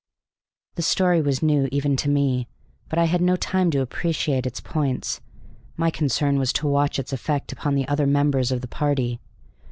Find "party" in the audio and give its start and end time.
8.67-9.19